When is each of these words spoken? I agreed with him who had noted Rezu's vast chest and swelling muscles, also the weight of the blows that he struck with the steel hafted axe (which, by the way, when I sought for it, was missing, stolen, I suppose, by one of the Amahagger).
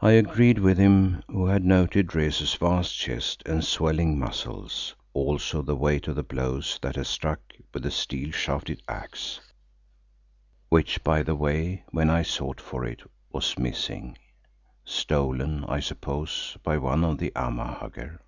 I 0.00 0.12
agreed 0.12 0.58
with 0.58 0.78
him 0.78 1.22
who 1.28 1.48
had 1.48 1.66
noted 1.66 2.14
Rezu's 2.14 2.54
vast 2.54 2.96
chest 2.96 3.42
and 3.44 3.62
swelling 3.62 4.18
muscles, 4.18 4.94
also 5.12 5.60
the 5.60 5.76
weight 5.76 6.08
of 6.08 6.16
the 6.16 6.22
blows 6.22 6.78
that 6.80 6.96
he 6.96 7.04
struck 7.04 7.40
with 7.74 7.82
the 7.82 7.90
steel 7.90 8.32
hafted 8.32 8.80
axe 8.88 9.40
(which, 10.70 11.04
by 11.04 11.22
the 11.22 11.34
way, 11.34 11.84
when 11.90 12.08
I 12.08 12.22
sought 12.22 12.58
for 12.58 12.86
it, 12.86 13.02
was 13.32 13.58
missing, 13.58 14.16
stolen, 14.82 15.64
I 15.64 15.78
suppose, 15.80 16.56
by 16.62 16.78
one 16.78 17.04
of 17.04 17.18
the 17.18 17.30
Amahagger). 17.36 18.20